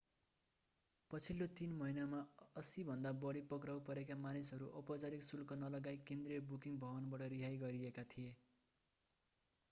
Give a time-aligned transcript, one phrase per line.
[1.11, 2.21] पछिल्लो 3 महिनामा
[2.61, 8.33] 80 भन्दा बढी पक्राउ परेका मानिसहरू औपचारिक शुल्क नलगाई केन्द्रीय बुकिङ भवनबाट रिहाई गरिएका थिए